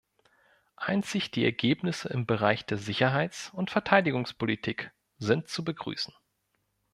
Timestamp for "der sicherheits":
2.65-3.51